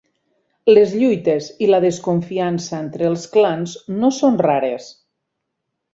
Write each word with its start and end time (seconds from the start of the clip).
Les 0.75 0.93
lluites 1.01 1.49
i 1.65 1.67
la 1.73 1.81
desconfiança 1.83 2.79
entre 2.87 3.07
els 3.11 3.27
clans 3.37 3.77
no 4.01 4.11
són 4.23 4.45
rares. 4.49 4.89